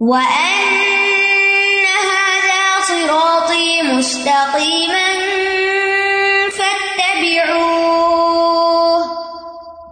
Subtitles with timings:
[0.00, 5.08] وَأَنَّ هَذَا صِرَاطِي مُسْتَقِيمًا
[6.58, 7.84] فَاتَّبِعُوهُ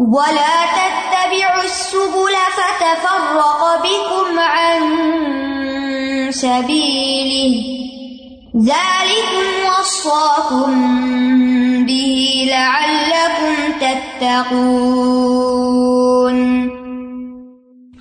[0.01, 4.81] وَلَا تَتَّبِعُوا السُّبُلَ فَتَفَرَّقَ بِكُمْ عَن
[6.33, 7.55] سَبِيلِهِ
[8.59, 10.71] ذَلِكُمْ وَصَّاكُمْ
[11.87, 12.17] بِهِ
[12.51, 15.62] لَعَلَّكُمْ تَتَّقُونَ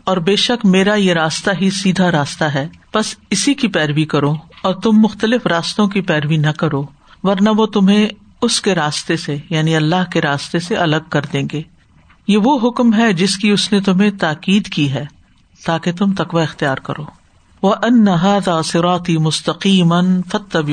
[0.03, 4.33] اور بے شک میرا یہ راستہ ہی سیدھا راستہ ہے۔ بس اسی کی پیروی کرو
[4.61, 6.85] اور تم مختلف راستوں کی پیروی نہ کرو،
[7.23, 8.07] ورنہ وہ تمہیں
[8.41, 11.61] اس کے راستے سے یعنی اللہ کے راستے سے الگ کر دیں گے۔
[12.27, 15.05] یہ وہ حکم ہے جس کی اس نے تمہیں تاکید کی ہے،
[15.65, 17.05] تاکہ تم تقوی اختیار کرو۔
[17.61, 18.05] وہ ان
[18.63, 20.69] سراتی مستقیم فتب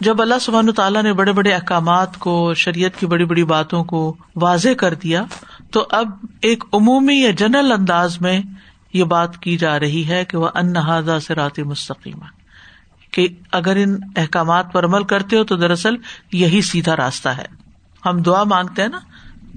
[0.00, 4.16] جب اللہ سبحان تعالیٰ نے بڑے بڑے احکامات کو، شریعت کی بڑی بڑی باتوں کو
[4.36, 5.24] واضح کر دیا
[5.74, 6.08] تو اب
[6.40, 8.40] ایک عمومی یا جنرل انداز میں
[8.92, 12.18] یہ بات کی جا رہی ہے کہ وہ انحاظہ سرات مستقیم
[13.10, 15.94] کہ اگر ان احکامات پر عمل کرتے ہو تو دراصل
[16.32, 17.44] یہی سیدھا راستہ ہے۔
[18.06, 18.98] ہم دعا مانگتے ہیں نا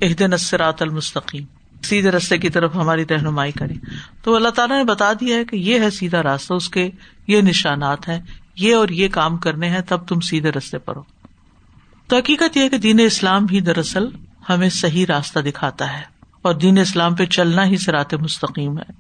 [0.01, 1.43] ایک دن اسرات المستقیم،
[1.83, 3.73] سیدھے رستے کی طرف ہماری رہنمائی کرے
[4.21, 6.89] تو اللہ تعالیٰ نے بتا دیا ہے کہ یہ ہے سیدھا راستہ، اس کے
[7.27, 8.21] یہ نشانات ہیں،
[8.55, 11.03] یہ اور یہ کام کرنے ہیں، تب تم سیدھے رستے پر ہو۔
[12.07, 14.07] تو حقیقت یہ کہ دین اسلام ہی دراصل
[14.49, 16.01] ہمیں صحیح راستہ دکھاتا ہے
[16.41, 18.91] اور دین اسلام پہ چلنا ہی سرات مستقیم ہے۔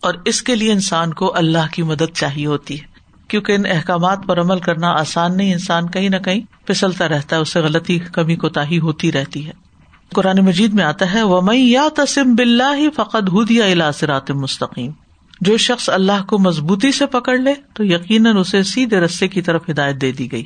[0.00, 2.86] اور اس کے لیے انسان کو اللہ کی مدد چاہیے ہوتی ہے۔
[3.28, 7.40] کیونکہ ان احکامات پر عمل کرنا آسان نہیں، انسان کہیں نہ کہیں پھسلتا رہتا ہے
[7.40, 9.52] اس سے غلطی، کمی کو تاہی ہوتی رہتی ہے۔
[10.14, 14.92] قرآن مجید میں آتا ہے وہ میں یا تسم بلّہ فقط ہدیا الا سرات مستقیم
[15.40, 19.70] جو شخص اللہ کو مضبوطی سے پکڑ لے، تو یقیناً اسے سیدھے رستے کی طرف
[19.70, 20.44] ہدایت دے دی گئی۔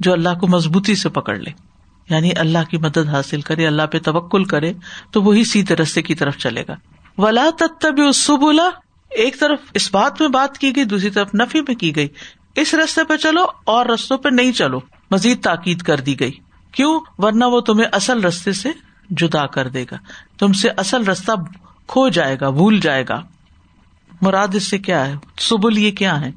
[0.00, 1.67] جو اللہ کو مضبوطی سے پکڑ لے۔
[2.10, 4.72] یعنی اللہ کی مدد حاصل کرے، اللہ پہ توکل کرے،
[5.10, 6.76] تو وہی سیدھے رستے کی طرف چلے گا۔
[7.18, 7.98] ولا تب
[8.40, 8.70] بولا
[9.10, 12.08] ایک طرف اس بات میں بات کی گئی، دوسری طرف نفی میں کی گئی۔
[12.56, 16.32] اس رستے پہ چلو اور رستوں پہ نہیں چلو۔ مزید تاکید کر دی گئی۔
[16.72, 18.68] کیوں؟ ورنہ وہ تمہیں اصل رستے سے
[19.10, 19.96] جدا کر دے گا۔
[20.38, 21.32] تم سے اصل رستہ
[21.86, 23.22] کھو جائے گا، بھول جائے گا۔
[24.22, 26.30] مراد اس سے کیا ہے؟ سبل یہ کیا ہے؟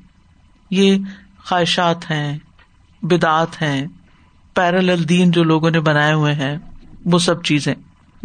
[0.71, 0.97] یہ
[1.45, 2.37] خواہشات ہیں
[3.01, 3.87] بدعت ہیں۔
[4.53, 6.57] پیرل الدین جو لوگوں نے بنائے ہوئے ہیں،
[7.05, 7.75] وہ سب چیزیں۔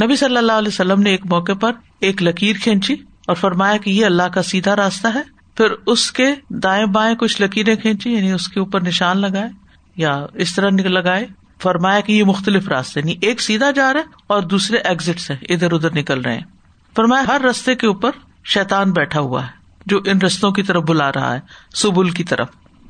[0.05, 2.95] نبی صلی اللہ علیہ وسلم نے ایک موقع پر ایک لکیر کھینچی
[3.27, 5.23] اور فرمایا کہ یہ اللہ کا سیدھا راستہ ہے۔
[5.55, 9.49] پھر اس کے دائیں بائیں کچھ لکیریں کھینچی یعنی اس کے اوپر نشان لگائے
[9.97, 11.27] یا اس طرح لگائے۔
[11.63, 15.35] فرمایا کہ یہ مختلف راستے نہیں ایک سیدھا جا رہا ہے اور دوسرے ایگزٹ سے
[15.49, 16.45] ادھر ادھر نکل رہے ہیں۔
[16.97, 18.11] فرمایا ہر رستے کے اوپر
[18.45, 19.51] شیتان بیٹھا ہوا ہے،
[19.87, 21.41] جو ان رستوں کی طرف بلا رہا ہے،
[21.75, 22.49] سبل کی طرف۔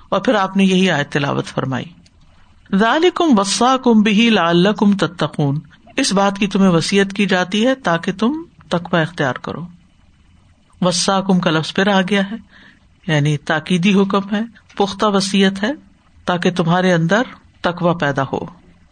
[0.08, 1.84] اور پھر آپ نے یہی آئے تلاوت فرمائی۔
[2.74, 4.66] ذال کم وسا کم بھی لال
[5.00, 5.60] تتقون۔
[5.96, 8.32] اس بات کی تمہیں وسیعت کی جاتی ہے تاکہ تم
[8.68, 9.62] تقوا اختیار کرو۔
[10.80, 12.36] وسا کم کا لفظ پھر آ گیا ہے
[13.06, 14.42] یعنی تاکیدی حکم ہے،
[14.76, 15.72] پختہ وسیعت ہے،
[16.24, 17.22] تاکہ تمہارے اندر
[17.60, 18.38] تقوا پیدا ہو۔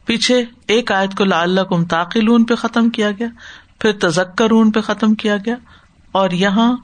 [0.04, 3.28] پیچھے ایک آیت کو لعلکم تاقلون پہ ختم کیا گیا،
[3.78, 5.54] پھر تزکر پہ ختم کیا گیا،
[6.12, 6.76] اور یہاں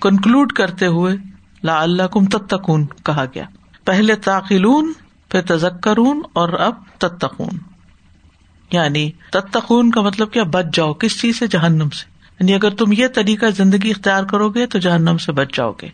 [0.00, 1.16] کنکلوڈ کرتے ہوئے
[1.62, 3.44] لا اللہ کم تتکون کہا گیا۔
[3.84, 4.92] پہلے تاخلون
[5.36, 7.58] پھر تزکرون اور اب تتقون۔
[8.72, 12.04] یعنی تتقون کا مطلب کیا؟ بچ جاؤ۔ کس چیز سے؟ جہنم سے۔
[12.40, 15.88] یعنی اگر تم یہ طریقہ زندگی اختیار کرو گے تو جہنم سے بچ جاؤ گے۔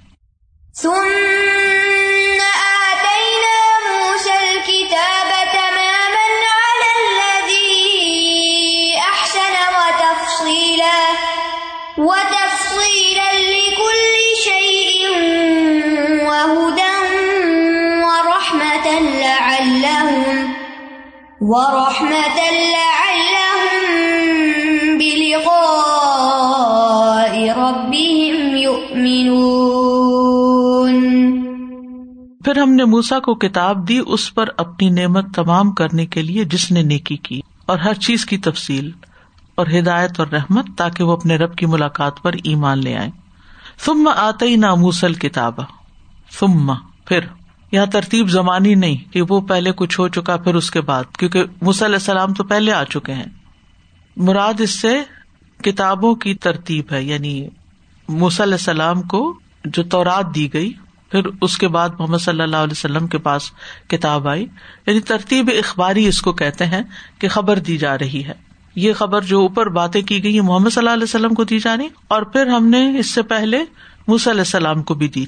[32.45, 36.45] پھر ہم نے موسا کو کتاب دی، اس پر اپنی نعمت تمام کرنے کے لیے
[36.45, 38.91] جس نے نیکی کی، اور ہر چیز کی تفصیل
[39.55, 43.11] اور ہدایت اور رحمت، تاکہ وہ اپنے رب کی ملاقات پر ایمان لے آئے
[43.81, 45.55] ثم آتے نہ موسل کتاب
[46.39, 46.75] ثم،
[47.05, 47.21] پھر۔
[47.73, 51.41] یہاں ترتیب زمانی نہیں کہ وہ پہلے کچھ ہو چکا پھر اس کے بعد، کیونکہ
[51.41, 53.31] علیہ السلام تو پہلے آ چکے ہیں۔
[54.17, 55.03] مراد اس سے
[55.63, 57.49] کتابوں کی ترتیب ہے یعنی
[58.09, 60.73] علیہ السلام کو جو تورات دی گئی،
[61.11, 63.51] پھر اس کے بعد محمد صلی اللہ علیہ وسلم کے پاس
[63.89, 64.47] کتاب آئی۔
[64.87, 66.83] یعنی ترتیب اخباری اس کو کہتے ہیں
[67.19, 68.35] کہ خبر دی جا رہی ہے۔
[68.77, 71.89] یہ خبر جو اوپر باتیں کی گئی محمد صلی اللہ علیہ وسلم کو دی جانی،
[72.09, 73.59] اور پھر ہم نے اس سے پہلے
[74.09, 75.25] علیہ السلام کو بھی دی۔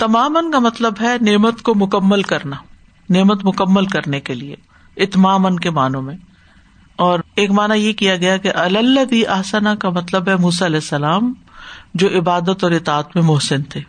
[0.00, 2.56] تمام کا مطلب ہے نعمت کو مکمل کرنا،
[3.10, 4.56] نعمت مکمل کرنے کے لیے
[4.96, 6.16] اتمام کے معنوں میں۔
[6.96, 10.76] اور ایک مانا یہ کیا گیا کہ اللہ بھی آسنا کا مطلب ہے موسی علیہ
[10.76, 11.32] السلام،
[11.94, 13.80] جو عبادت اور اطاعت میں محسن تھے۔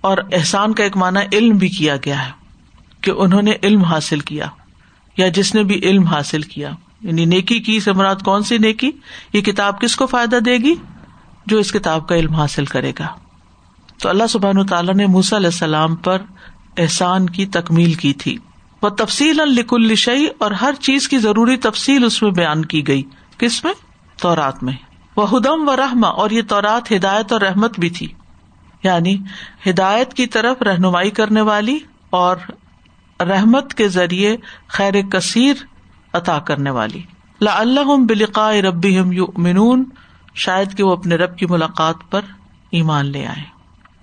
[0.00, 2.30] اور احسان کا ایک معنی علم بھی کیا گیا ہے
[3.00, 4.46] کہ انہوں نے علم حاصل کیا،
[5.16, 6.70] یا جس نے بھی علم حاصل کیا۔
[7.00, 8.90] یعنی نیکی کی مراد کون سی نیکی؟
[9.32, 10.74] یہ کتاب کس کو فائدہ دے گی؟
[11.46, 13.23] جو اس کتاب کا علم حاصل کرے گا۔
[14.02, 16.22] تو اللہ سبحان تعالیٰ نے موسا علیہ السلام پر
[16.76, 18.36] احسان کی تکمیل کی تھی۔
[18.82, 23.02] وہ تفصیل الک الشعی اور ہر چیز کی ضروری تفصیل اس میں بیان کی گئی۔
[23.38, 23.72] کس میں؟
[24.20, 24.72] تورات میں۔
[25.16, 28.08] وہ ہدم و رحما اور یہ تورات ہدایت اور رحمت بھی تھی۔
[28.82, 29.16] یعنی
[29.66, 31.78] ہدایت کی طرف رہنمائی کرنے والی
[32.10, 32.36] اور
[33.20, 34.36] رحمت کے ذریعے
[34.68, 35.54] خیر کثیر
[36.12, 37.02] عطا کرنے والی۔
[37.40, 39.00] لا اللہ بلقاء ربی
[39.36, 39.84] منون
[40.34, 42.20] شاید کہ وہ اپنے رب کی ملاقات پر
[42.70, 43.53] ایمان لے آئے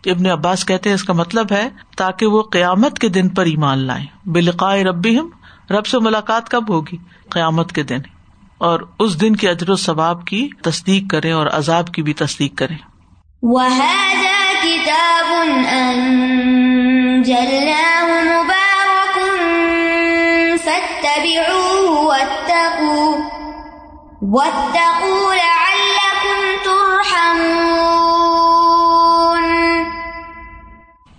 [0.05, 3.77] ابن عباس کہتے ہیں اس کا مطلب ہے تاکہ وہ قیامت کے دن پر ایمان
[3.77, 5.19] لائے بلقاء ربی
[5.69, 6.97] رب سے ملاقات کب ہوگی؟
[7.29, 7.97] قیامت کے دن۔
[8.57, 12.57] اور اس دن کے اجر و ثواب کی تصدیق کرے اور عذاب کی بھی تصدیق
[12.57, 12.91] کرے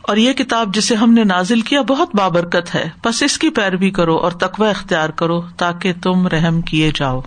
[0.03, 3.91] اور یہ کتاب جسے ہم نے نازل کیا بہت بابرکت ہے۔ بس اس کی پیروی
[3.91, 7.21] کرو اور تقوی اختیار کرو تاکہ تم رحم کیے جاؤ۔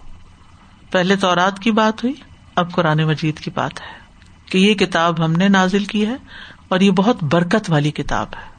[0.91, 2.15] پہلے تو رات کی بات ہوئی،
[2.55, 3.87] اب قرآن مجید کی بات ہے
[4.51, 6.15] کہ یہ کتاب ہم نے نازل کی ہے
[6.67, 8.49] اور یہ بہت برکت والی کتاب ہے۔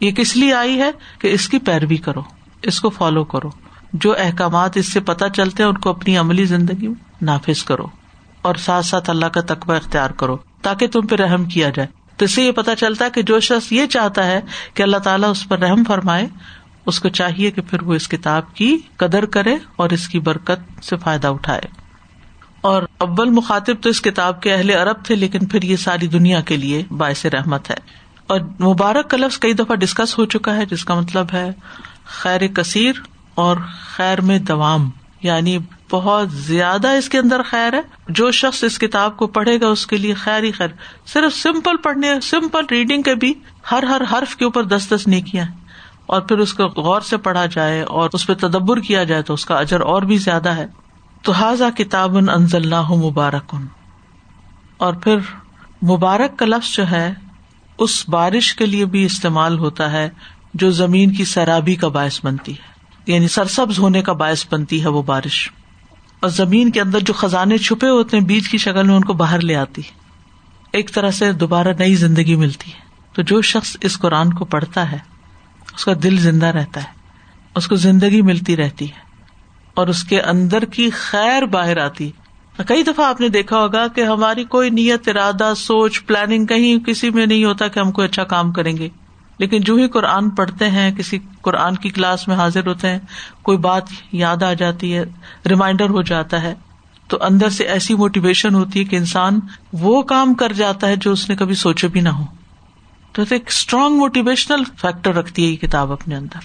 [0.00, 2.22] یہ کس لیے آئی ہے؟ کہ اس کی پیروی کرو،
[2.62, 3.50] اس کو فالو کرو۔
[3.92, 7.86] جو احکامات اس سے پتہ چلتے ہیں، ان کو اپنی عملی زندگی میں نافذ کرو۔
[8.42, 12.24] اور ساتھ ساتھ اللہ کا تقوی اختیار کرو تاکہ تم پہ رحم کیا جائے۔ تو
[12.24, 14.40] اس سے یہ پتا چلتا ہے کہ جو شخص یہ چاہتا ہے
[14.74, 16.26] کہ اللہ تعالیٰ اس پر رحم فرمائے،
[16.86, 20.84] اس کو چاہیے کہ پھر وہ اس کتاب کی قدر کرے اور اس کی برکت
[20.84, 21.60] سے فائدہ اٹھائے۔
[22.60, 26.40] اور اول مخاطب تو اس کتاب کے اہل عرب تھے، لیکن پھر یہ ساری دنیا
[26.40, 27.76] کے لیے باعث رحمت ہے۔
[28.26, 31.50] اور مبارک کا لفظ کئی دفعہ ڈسکس ہو چکا ہے، جس کا مطلب ہے
[32.04, 32.92] خیر کثیر
[33.34, 34.90] اور خیر میں دوام
[35.22, 35.58] یعنی
[35.90, 39.86] بہت زیادہ اس کے اندر خیر ہے۔ جو شخص اس کتاب کو پڑھے گا، اس
[39.86, 40.68] کے لیے خیر ہی خیر۔
[41.06, 43.34] صرف سمپل پڑھنے، سمپل ریڈنگ کے بھی
[43.70, 45.44] ہر ہر حرف کے اوپر دس دس نہیں کیا
[46.06, 49.34] اور پھر اس کو غور سے پڑھا جائے اور اس پہ تدبر کیا جائے تو
[49.34, 50.66] اس کا اجر اور بھی زیادہ ہے۔
[51.22, 53.54] تو حاضہ کتاب انزل مبارک۔
[54.76, 55.16] اور پھر
[55.82, 57.14] مبارک کا لفظ جو ہے،
[57.78, 60.10] اس بارش کے لیے بھی استعمال ہوتا ہے،
[60.54, 62.62] جو زمین کی سرابی کا باعث بنتی ہے۔
[63.12, 65.52] یعنی سرسبز ہونے کا باعث بنتی ہے وہ بارش۔
[66.20, 69.12] اور زمین کے اندر جو خزانے چھپے ہوتے ہیں، بیج کی شکل میں ان کو
[69.12, 69.82] باہر لے آتی
[70.72, 72.78] ایک طرح سے دوبارہ نئی زندگی ملتی ہے۔
[73.12, 74.98] تو جو شخص اس قرآن کو پڑھتا ہے،
[75.74, 76.88] اس کا دل زندہ رہتا ہے۔
[77.56, 79.08] اس کو زندگی ملتی رہتی ہے۔
[79.74, 82.10] اور اس کے اندر کی خیر باہر آتی
[82.68, 87.10] کئی دفعہ آپ نے دیکھا ہوگا کہ ہماری کوئی نیت، ارادہ، سوچ پلاننگ کہیں کسی
[87.10, 88.88] میں نہیں ہوتا کہ ہم کوئی اچھا کام کریں گے۔
[89.38, 92.98] لیکن جو ہی قرآن پڑھتے ہیں، کسی قرآن کی کلاس میں حاضر ہوتے ہیں،
[93.42, 93.82] کوئی بات
[94.12, 95.04] یاد آ جاتی ہے،
[95.48, 96.54] ریمائنڈر ہو جاتا ہے،
[97.08, 99.40] تو اندر سے ایسی موٹیویشن ہوتی ہے کہ انسان
[99.72, 102.24] وہ کام کر جاتا ہے جو اس نے کبھی سوچے بھی نہ ہو۔
[103.12, 106.38] تو ایک اسٹرانگ موٹیویشنل فیکٹر رکھتی ہے یہ کتاب اپنے اندر۔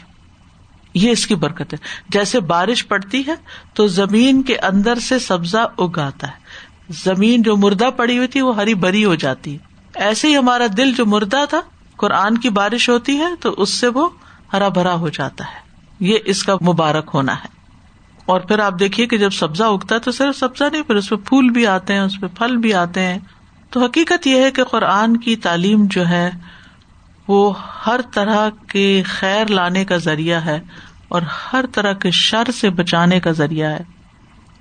[0.94, 1.78] یہ اس کی برکت ہے۔
[2.10, 3.34] جیسے بارش پڑتی ہے،
[3.74, 6.34] تو زمین کے اندر سے سبزہ اگاتا ہے۔
[6.90, 9.58] زمین جو مردہ پڑی ہوئی تھی، وہ ہری بری ہو جاتی ہے۔
[9.96, 11.62] ایسے ہی ہمارا دل جو مردہ تھا
[11.98, 14.10] قرآن کی بارش ہوتی ہے تو اس سے وہ
[14.54, 15.64] ہرا بھرا ہو جاتا ہے۔
[16.00, 17.48] یہ اس کا مبارک ہونا ہے۔
[18.26, 21.10] اور پھر آپ دیکھیے کہ جب سبزہ اگتا ہے تو صرف سبزہ نہیں، پھر اس
[21.10, 23.20] پہ پھول بھی آتے ہیں، اس پہ پھل بھی آتے ہیں۔
[23.70, 26.32] تو حقیقت یہ ہے کہ قرآن کی تعلیم جو ہے،
[27.28, 27.54] وہ
[27.86, 30.60] ہر طرح کے خیر لانے کا ذریعہ ہے
[31.08, 33.80] اور ہر طرح کے شر سے بچانے کا ذریعہ ہے۔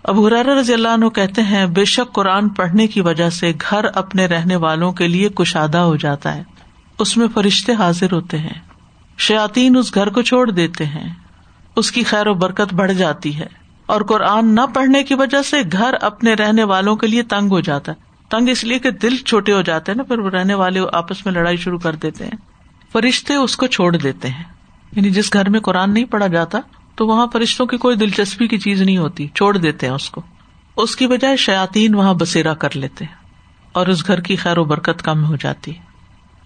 [0.02, 3.84] اب حرار رضی اللہ عنہ کہتے ہیں، بے شک قرآن پڑھنے کی وجہ سے گھر
[3.84, 6.42] اپنے رہنے والوں کے لیے کشادہ ہو جاتا ہے۔
[6.98, 8.60] اس میں فرشتے حاضر ہوتے ہیں۔
[9.18, 11.14] شیاتین اس گھر کو چھوڑ دیتے ہیں۔
[11.76, 13.46] اس کی خیر و برکت بڑھ جاتی ہے۔
[13.86, 17.60] اور قرآن نہ پڑھنے کی وجہ سے گھر اپنے رہنے والوں کے لیے تنگ ہو
[17.60, 20.54] جاتا ہے۔ تنگ اس لیے کہ دل چھوٹے ہو جاتے ہیں نا، پھر وہ رہنے
[20.54, 22.36] والے آپس میں لڑائی شروع کر دیتے ہیں۔
[22.92, 24.44] فرشتے اس کو چھوڑ دیتے ہیں۔
[24.92, 26.58] یعنی جس گھر میں قرآن نہیں پڑھا جاتا،
[26.94, 30.22] تو وہاں فرشتوں کی کوئی دلچسپی کی چیز نہیں ہوتی، چھوڑ دیتے ہیں اس کو۔
[30.76, 33.14] اس کی بجائے شیاتین وہاں بسیرا کر لیتے ہیں
[33.72, 35.91] اور اس گھر کی خیر و برکت کم ہو جاتی۔ ہے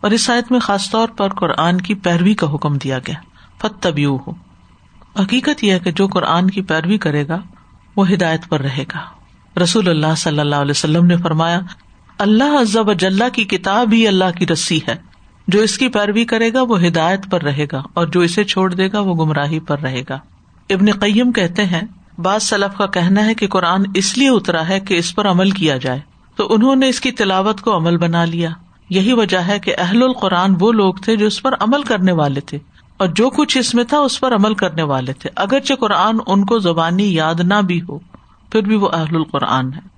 [0.00, 3.14] اور اس سائد میں خاص طور پر قرآن کی پیروی کا حکم دیا گیا۔
[3.58, 4.30] فت ہو
[5.20, 7.40] حقیقت یہ ہے کہ جو قرآن کی پیروی کرے گا،
[7.96, 9.00] وہ ہدایت پر رہے گا۔
[9.62, 11.60] رسول اللہ صلی اللہ علیہ وسلم نے فرمایا،
[12.18, 14.96] اللہ عزب اجلّہ کی کتاب ہی اللہ کی رسی ہے۔
[15.48, 18.74] جو اس کی پیروی کرے گا، وہ ہدایت پر رہے گا، اور جو اسے چھوڑ
[18.74, 20.18] دے گا، وہ گمراہی پر رہے گا۔
[20.70, 21.82] ابن قیم کہتے ہیں،
[22.18, 25.50] بعض سلف کا کہنا ہے کہ قرآن اس لیے اترا ہے کہ اس پر عمل
[25.50, 26.00] کیا جائے۔
[26.36, 28.50] تو انہوں نے اس کی تلاوت کو عمل بنا لیا۔
[28.88, 32.40] یہی وجہ ہے کہ اہل القرآن وہ لوگ تھے جو اس پر عمل کرنے والے
[32.40, 32.58] تھے
[32.96, 36.44] اور جو کچھ اس میں تھا اس پر عمل کرنے والے تھے۔ اگرچہ قرآن ان
[36.44, 37.98] کو زبانی یاد نہ بھی ہو،
[38.52, 39.96] پھر بھی وہ اہل القرآن ہے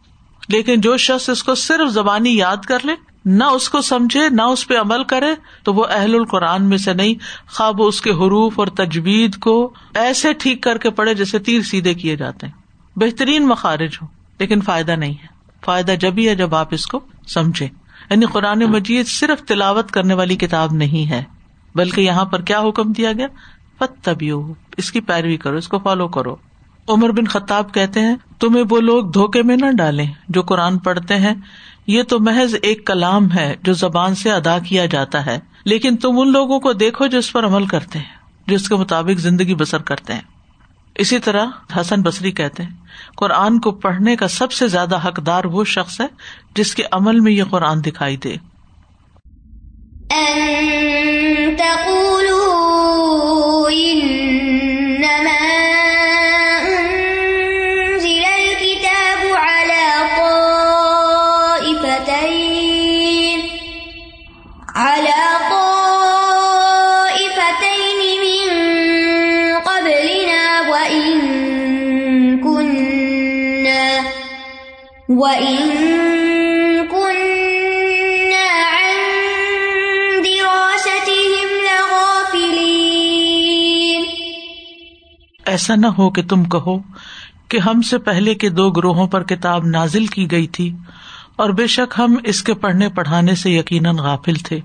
[0.48, 2.92] لیکن جو شخص اس کو صرف زبانی یاد کر لے،
[3.24, 6.94] نہ اس کو سمجھے، نہ اس پہ عمل کرے، تو وہ اہل القرآن میں سے
[6.94, 7.14] نہیں۔
[7.52, 11.94] خواب اس کے حروف اور تجوید کو ایسے ٹھیک کر کے پڑے جیسے تیر سیدھے
[11.94, 12.54] کیے جاتے ہیں۔
[12.98, 14.06] بہترین مخارج ہو،
[14.38, 15.26] لیکن فائدہ نہیں ہے۔
[15.64, 17.68] فائدہ جب ہی ہے جب آپ اس کو سمجھے
[18.10, 21.22] یعنی قرآن مجید صرف تلاوت کرنے والی کتاب نہیں ہے،
[21.74, 23.26] بلکہ یہاں پر کیا حکم دیا گیا؟
[23.78, 24.08] پت
[24.76, 26.36] اس کی پیروی کرو، اس کو فالو کرو۔
[26.88, 31.16] عمر بن خطاب کہتے ہیں، تمہیں وہ لوگ دھوکے میں نہ ڈالے جو قرآن پڑھتے
[31.16, 31.34] ہیں۔
[31.86, 36.18] یہ تو محض ایک کلام ہے جو زبان سے ادا کیا جاتا ہے، لیکن تم
[36.18, 39.54] ان لوگوں کو دیکھو جو اس پر عمل کرتے ہیں، جو اس کے مطابق زندگی
[39.54, 40.37] بسر کرتے ہیں۔
[40.98, 42.70] اسی طرح حسن بصری کہتے ہیں،
[43.16, 46.06] قرآن کو پڑھنے کا سب سے زیادہ حقدار وہ شخص ہے
[46.54, 48.36] جس کے عمل میں یہ قرآن دکھائی دے۔
[85.46, 86.78] ایسا نہ ہو کہ تم کہو
[87.48, 90.72] کہ ہم سے پہلے کے دو گروہوں پر کتاب نازل کی گئی تھی
[91.36, 94.60] اور بے شک ہم اس کے پڑھنے پڑھانے سے یقیناً غافل تھے۔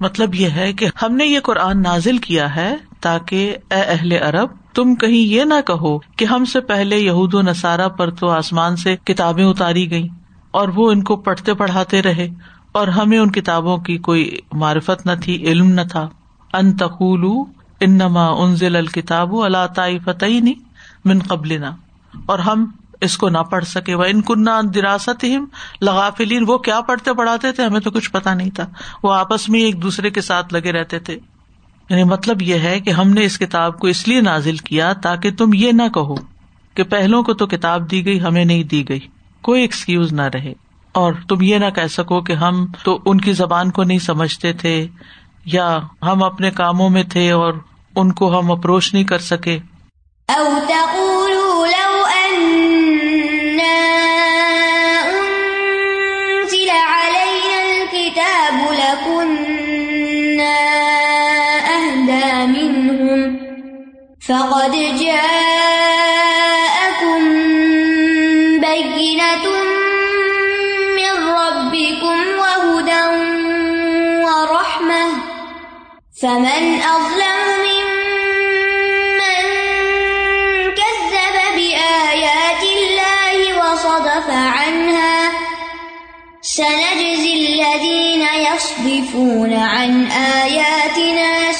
[0.00, 4.48] مطلب یہ ہے کہ ہم نے یہ قرآن نازل کیا ہے تاکہ اے اہل عرب
[4.76, 8.76] تم کہیں یہ نہ کہو کہ ہم سے پہلے یہود و نصارہ پر تو آسمان
[8.76, 10.08] سے کتابیں اتاری گئی
[10.50, 12.28] اور وہ ان کو پڑھتے پڑھاتے رہے
[12.72, 16.08] اور ہمیں ان کتابوں کی کوئی معرفت نہ تھی، علم نہ تھا۔
[16.52, 17.24] ان تقول
[17.80, 20.48] انما انزل الکتاب اللہ تعی فتح
[21.04, 21.64] من قبل
[22.26, 22.66] اور ہم
[23.00, 25.24] اس کو نہ پڑھ سکے۔ وہ ان کنہ دراست
[25.80, 28.66] لغافلین۔ وہ کیا پڑھتے پڑھاتے تھے؟ ہمیں تو کچھ پتا نہیں تھا۔
[29.02, 31.18] وہ آپس میں ایک دوسرے کے ساتھ لگے رہتے تھے۔
[31.90, 35.30] یعنی مطلب یہ ہے کہ ہم نے اس کتاب کو اس لیے نازل کیا تاکہ
[35.30, 36.14] تم یہ نہ کہو
[36.74, 39.00] کہ پہلو کو تو کتاب دی گئی، ہمیں نہیں دی گئی۔
[39.42, 40.52] کوئی ایکسکیوز نہ رہے۔
[40.92, 44.52] اور تم یہ نہ کہہ سکو کہ ہم تو ان کی زبان کو نہیں سمجھتے
[44.52, 44.86] تھے
[45.44, 47.54] یا ہم اپنے کاموں میں تھے اور
[47.96, 49.58] ان کو ہم اپروچ نہیں کر سکے۔
[64.28, 66.16] فقد جاءكم
[68.60, 69.46] بينة
[70.96, 73.04] من ربكم وهدى
[74.24, 75.06] ورحمة
[76.22, 79.44] فمن أظلم ممن
[80.74, 85.32] كذب بآيات الله وصدف عنها
[86.42, 91.52] سنجزي الذين يصدفون عن آياتنا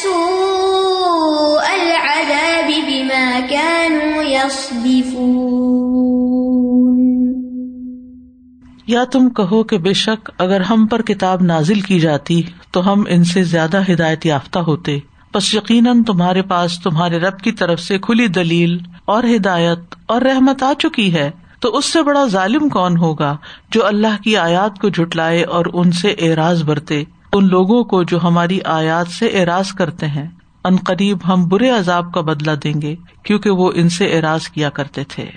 [8.87, 13.05] یا تم کہو کہ بے شک اگر ہم پر کتاب نازل کی جاتی تو ہم
[13.09, 14.99] ان سے زیادہ ہدایت یافتہ ہوتے۔
[15.35, 20.63] بس یقیناً تمہارے پاس تمہارے رب کی طرف سے کھلی دلیل اور ہدایت اور رحمت
[20.63, 23.37] آ چکی ہے۔ تو اس سے بڑا ظالم کون ہوگا
[23.71, 28.19] جو اللہ کی آیات کو جٹلائے اور ان سے اعراض برتے، ان لوگوں کو جو
[28.23, 30.29] ہماری آیات سے اعراض کرتے ہیں۔
[30.67, 34.71] ان قریب ہم برے عذاب کا بدلا دیں گے، کیونکہ وہ ان سے اراض کیا
[34.71, 35.31] کرتے تھے۔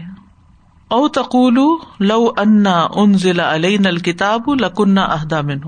[0.88, 1.60] او تقول
[2.00, 5.60] لو انا ان ضلع علیہ نل کتاب لکنہ عہدہ من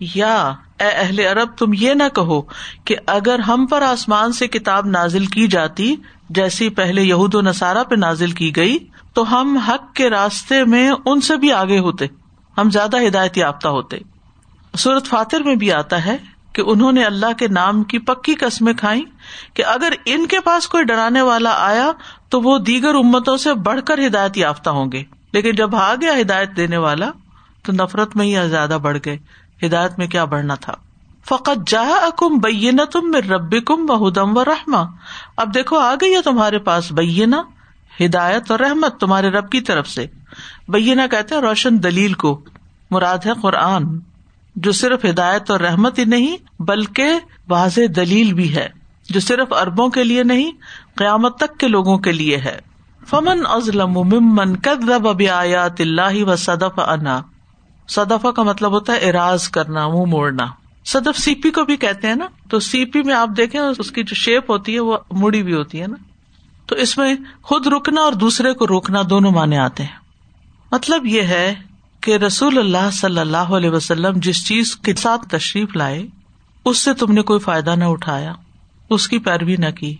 [0.00, 0.36] یا
[0.80, 2.40] اے اہل عرب، تم یہ نہ کہو
[2.84, 5.94] کہ اگر ہم پر آسمان سے کتاب نازل کی جاتی،
[6.30, 8.78] جیسی پہلے یہود و نصارہ پہ نازل کی گئی،
[9.14, 12.06] تو ہم حق کے راستے میں ان سے بھی آگے ہوتے،
[12.58, 13.98] ہم زیادہ ہدایت یافتہ ہوتے۔
[14.74, 16.16] سورت فاتر میں بھی آتا ہے
[16.56, 19.04] کہ انہوں نے اللہ کے نام کی پکی قسمیں کھائی
[19.54, 21.90] کہ اگر ان کے پاس کوئی ڈرانے والا آیا
[22.28, 26.20] تو وہ دیگر امتوں سے بڑھ کر ہدایت یافتہ ہوں گے۔ لیکن جب آ گیا
[26.20, 27.10] ہدایت دینے والا
[27.62, 29.18] تو نفرت میں ہی زیادہ بڑھ گئے۔
[29.66, 30.74] ہدایت میں کیا بڑھنا تھا؟
[31.28, 34.84] فقط جا اکم بینا تم میں رب کم و ہدم و رحما
[35.36, 37.42] اب دیکھو، آ گئی ہے تمہارے پاس بینا
[38.04, 40.06] ہدایت اور رحمت تمہارے رب کی طرف سے۔
[40.68, 42.40] بینا کہتے ہیں روشن دلیل کو،
[42.90, 43.98] مراد ہے قرآن۔
[44.56, 47.08] جو صرف ہدایت اور رحمت ہی نہیں بلکہ
[47.48, 48.68] واضح دلیل بھی ہے،
[49.10, 50.50] جو صرف اربوں کے لیے نہیں،
[50.94, 52.58] قیامت تک کے لوگوں کے لیے ہے۔
[53.06, 57.22] فمن ازلم ممن کدب آیات اللہ و صدف انا
[57.88, 60.46] صدفہ کا مطلب ہوتا ہے اراض کرنا، منہ موڑنا۔
[60.84, 63.90] صدف سی پی کو بھی کہتے ہیں نا، تو سی پی میں آپ دیکھیں، اس
[63.90, 65.96] کی جو شیپ ہوتی ہے، وہ مڑی بھی ہوتی ہے نا۔
[66.66, 69.96] تو اس میں خود رکنا اور دوسرے کو روکنا دونوں مانے آتے ہیں۔
[70.72, 71.54] مطلب یہ ہے
[72.06, 76.06] کہ رسول اللہ صلی اللہ علیہ وسلم جس چیز کے ساتھ تشریف لائے،
[76.64, 78.32] اس سے تم نے کوئی فائدہ نہ اٹھایا،
[78.90, 79.96] اس کی پیروی نہ کی،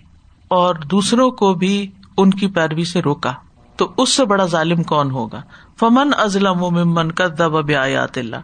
[0.48, 3.32] اور دوسروں کو بھی ان کی پیروی سے روکا۔
[3.76, 5.42] تو اس سے بڑا ظالم کون ہوگا؟
[5.80, 8.36] فمن ازلم و ممن کا دب آیات اللہ۔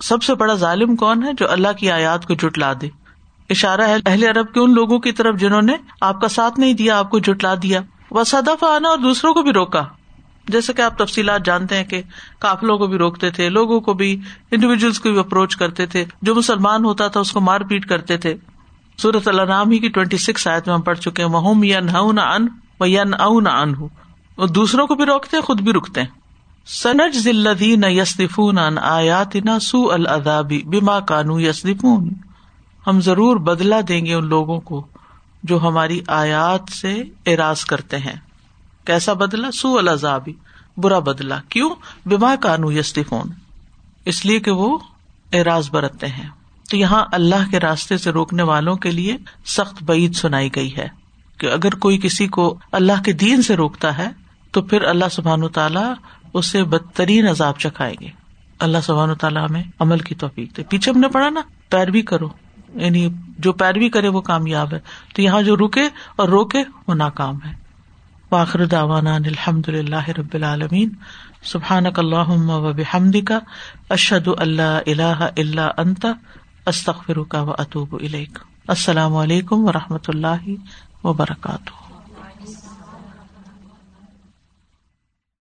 [0.00, 2.88] سب سے بڑا ظالم کون ہے جو اللہ کی آیات کو جٹلا دے؟
[3.50, 6.72] اشارہ ہے اہل عرب کے ان لوگوں کی طرف جنہوں نے آپ کا ساتھ نہیں
[6.72, 9.84] دیا، آپ کو جٹلا دیا۔ وہ صدف آنا اور دوسروں کو بھی روکا۔
[10.50, 12.02] جیسے کہ آپ تفصیلات جانتے ہیں کہ
[12.38, 16.34] کافلوں کو بھی روکتے تھے، لوگوں کو بھی انڈیویجلس کو بھی اپروچ کرتے تھے۔ جو
[16.34, 18.34] مسلمان ہوتا تھا، اس کو مار پیٹ کرتے تھے۔
[18.98, 21.80] سورت اللہ نام ہی کی ٹوینٹی سکس آیت میں ہم پڑھ چکے ہیں۔ وہ یا
[21.80, 22.18] نہ ان
[22.86, 23.88] یا نہ ان ہوں
[24.54, 26.08] دوسروں کو بھی روکتے خود بھی رکتے ہیں۔
[26.66, 32.08] سنج ذلدین یسدفون ان آیات نہ سو الدابی بیما کانو یسدفون
[32.86, 34.86] ہم ضرور بدلا دیں گے ان لوگوں کو
[35.42, 38.29] جو ہماری آیات سے اراض کرتے ہیں۔
[38.90, 40.32] کیسا بدلا سو الزابی
[40.76, 41.70] برا بدلا کیوں؟
[42.06, 43.28] بیما کانو یسدفون
[44.04, 44.78] اس لیے کہ وہ
[45.32, 46.28] اراض برتتے ہیں۔
[46.70, 49.16] تو یہاں اللہ کے راستے سے روکنے والوں کے لیے
[49.46, 50.88] سخت بعید سنائی گئی ہے
[51.38, 54.08] کہ اگر کوئی کسی کو اللہ کے دین سے روکتا ہے،
[54.50, 55.94] تو پھر اللہ سبحان تعالیٰ
[56.34, 58.08] اسے بدترین عذاب چکھائیں گے۔
[58.58, 62.28] اللہ سبحان تعالیٰ ہمیں عمل کی توفیق دے۔ پیچھے ہم نے پڑھا نا، پیروی کرو۔
[62.74, 64.80] یعنی جو پیروی کرے وہ کامیاب ہے۔
[65.14, 67.69] تو یہاں جو رکے اور روکے وہ ناکام ہے۔
[68.32, 70.90] واخر داوانا الحمد للہ رب العالمین.
[71.42, 73.38] سبحان اللہ و بحمد کا
[73.88, 76.06] اشد اللہ اللہ اللہ انت
[76.66, 77.96] استخر کا و اطوب
[78.68, 80.48] السلام علیکم و رحمۃ اللہ
[81.04, 81.79] وبرکاتہ.